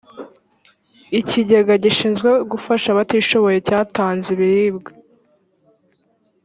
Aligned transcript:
ikigega 1.19 1.73
gishizwe 1.83 2.29
gufasha 2.51 2.87
abatishoboye 2.91 3.57
cyatanze 3.67 4.27
ibiribwa 4.35 4.91